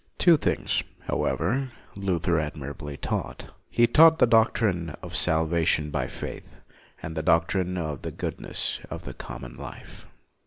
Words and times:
Two 0.17 0.35
things, 0.35 0.81
however, 1.01 1.69
Luther 1.95 2.39
admirably 2.39 2.97
taught. 2.97 3.51
He 3.69 3.85
taught 3.85 4.17
the 4.17 4.25
doctrine 4.25 4.89
of 5.03 5.15
salva 5.15 5.63
tion 5.63 5.91
by 5.91 6.07
faith, 6.07 6.59
and 7.03 7.15
the 7.15 7.21
doctrine 7.21 7.77
of 7.77 8.01
the 8.01 8.09
goodness 8.11 8.79
of 8.89 9.03
the 9.03 9.13
common 9.13 9.53
life. 9.57 10.07